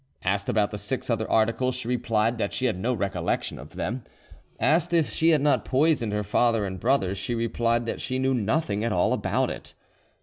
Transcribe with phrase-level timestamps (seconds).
[0.23, 4.03] Asked about the six other articles she replied that she had no recollection of them.
[4.59, 8.33] Asked if she had not poisoned her father and brothers, she replied that she knew
[8.33, 9.75] nothing at all about it.